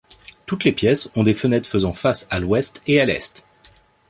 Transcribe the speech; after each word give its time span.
Toutes 0.47 0.63
les 0.63 0.71
pièces 0.71 1.11
ont 1.15 1.21
des 1.21 1.35
fenêtres 1.35 1.69
faisant 1.69 1.93
face 1.93 2.27
à 2.31 2.39
l'ouest 2.39 2.81
et 2.87 2.99
à 2.99 3.05
l'est. 3.05 3.45